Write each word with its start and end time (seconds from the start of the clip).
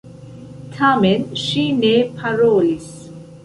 Tamen 0.77 1.27
ŝi 1.43 1.67
ne 1.85 1.95
parolis. 2.17 2.93